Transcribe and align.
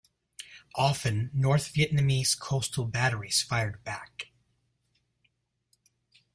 Often, 0.73 1.29
North 1.31 1.75
Vietnamese 1.75 2.33
coastal 2.35 2.85
batteries 2.85 3.43
fired 3.43 3.83
back. 3.83 4.31